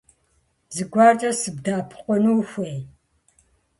[0.75, 2.77] Зыгуэркӏэ сыбдэӏэпыкъуну ухуэй?